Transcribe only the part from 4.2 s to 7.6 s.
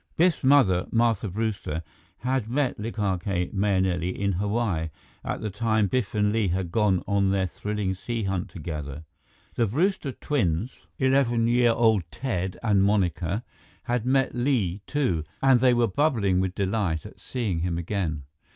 Hawaii at the time Biff and Li had gone on their